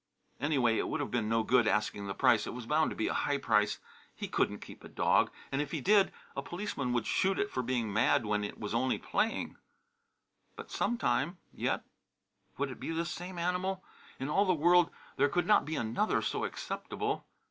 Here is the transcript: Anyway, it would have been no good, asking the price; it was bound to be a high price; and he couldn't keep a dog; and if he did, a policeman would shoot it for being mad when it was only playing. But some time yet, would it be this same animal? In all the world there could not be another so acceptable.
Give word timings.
Anyway, 0.39 0.79
it 0.79 0.87
would 0.87 0.99
have 0.99 1.11
been 1.11 1.29
no 1.29 1.43
good, 1.43 1.67
asking 1.67 2.07
the 2.07 2.15
price; 2.15 2.47
it 2.47 2.55
was 2.55 2.65
bound 2.65 2.89
to 2.89 2.95
be 2.95 3.07
a 3.07 3.13
high 3.13 3.37
price; 3.37 3.75
and 3.75 3.83
he 4.15 4.27
couldn't 4.27 4.57
keep 4.57 4.83
a 4.83 4.87
dog; 4.87 5.29
and 5.51 5.61
if 5.61 5.69
he 5.69 5.79
did, 5.79 6.11
a 6.35 6.41
policeman 6.41 6.91
would 6.91 7.05
shoot 7.05 7.37
it 7.37 7.51
for 7.51 7.61
being 7.61 7.93
mad 7.93 8.25
when 8.25 8.43
it 8.43 8.59
was 8.59 8.73
only 8.73 8.97
playing. 8.97 9.57
But 10.55 10.71
some 10.71 10.97
time 10.97 11.37
yet, 11.53 11.83
would 12.57 12.71
it 12.71 12.79
be 12.79 12.89
this 12.89 13.11
same 13.11 13.37
animal? 13.37 13.83
In 14.19 14.27
all 14.27 14.45
the 14.45 14.55
world 14.55 14.89
there 15.17 15.29
could 15.29 15.45
not 15.45 15.65
be 15.65 15.75
another 15.75 16.23
so 16.23 16.45
acceptable. 16.45 17.27